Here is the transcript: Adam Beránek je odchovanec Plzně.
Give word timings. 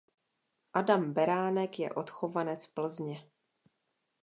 Adam 0.73 1.13
Beránek 1.13 1.79
je 1.79 1.93
odchovanec 1.93 2.67
Plzně. 2.67 3.29